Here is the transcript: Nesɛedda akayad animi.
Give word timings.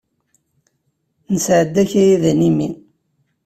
Nesɛedda 1.33 1.81
akayad 1.87 2.23
animi. 2.31 2.69